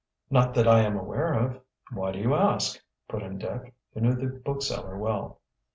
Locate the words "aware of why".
0.97-2.11